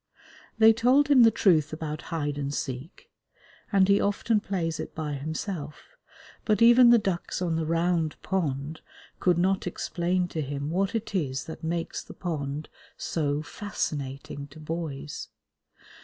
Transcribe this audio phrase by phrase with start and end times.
[0.57, 3.11] They told him the truth about hide and seek,
[3.71, 5.89] and he often plays it by himself,
[6.43, 8.81] but even the ducks on the Round Pond
[9.19, 12.67] could not explain to him what it is that makes the pond
[12.97, 15.27] so fascinating to boys.